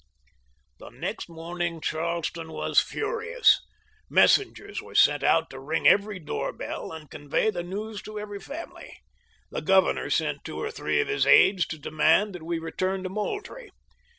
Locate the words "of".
11.01-11.07